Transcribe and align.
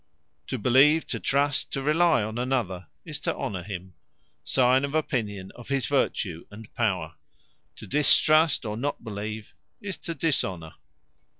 To 0.47 0.57
believe, 0.57 1.05
to 1.09 1.19
trust, 1.19 1.71
to 1.73 1.83
rely 1.83 2.23
on 2.23 2.39
another, 2.39 2.87
is 3.05 3.19
to 3.19 3.35
Honour 3.35 3.61
him; 3.61 3.93
signe 4.43 4.83
of 4.83 4.95
opinion 4.95 5.51
of 5.53 5.67
his 5.67 5.85
vertue 5.85 6.47
and 6.49 6.73
power. 6.73 7.13
To 7.75 7.85
distrust, 7.85 8.65
or 8.65 8.75
not 8.77 9.03
believe, 9.03 9.53
is 9.79 9.99
to 9.99 10.15
Dishonour. 10.15 10.73